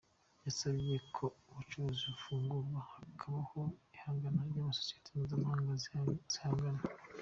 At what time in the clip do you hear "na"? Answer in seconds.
4.51-4.61